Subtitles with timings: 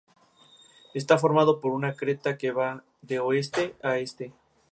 [0.95, 4.33] Está formado por una creta que va de oeste a este.